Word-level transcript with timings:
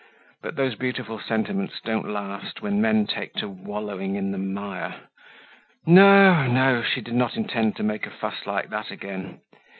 But 0.41 0.55
those 0.55 0.73
beautiful 0.73 1.19
sentiments 1.19 1.79
don't 1.79 2.09
last 2.09 2.59
when 2.63 2.81
men 2.81 3.05
take 3.05 3.33
to 3.35 3.47
wallowing 3.47 4.15
in 4.15 4.31
the 4.31 4.39
mire. 4.39 4.95
No, 5.85 6.47
no; 6.47 6.81
she 6.81 7.01
did 7.01 7.13
not 7.13 7.37
intend 7.37 7.75
to 7.75 7.83
make 7.83 8.07
a 8.07 8.09
fuss 8.09 8.47
like 8.47 8.69
that 8.69 8.89
again. 8.89 9.41